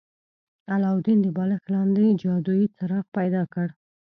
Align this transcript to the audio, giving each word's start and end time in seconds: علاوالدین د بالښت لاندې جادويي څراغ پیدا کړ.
علاوالدین 0.73 1.19
د 1.21 1.27
بالښت 1.35 1.65
لاندې 1.75 2.17
جادويي 2.21 2.65
څراغ 2.75 3.05
پیدا 3.17 3.43
کړ. 3.53 3.67